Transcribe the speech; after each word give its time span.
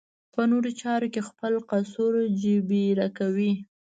په 0.33 0.41
نورو 0.51 0.69
چارو 0.81 1.07
کې 1.13 1.21
خپل 1.29 1.53
قصور 1.69 2.13
جبېره 2.41 3.07
کوي. 3.17 3.53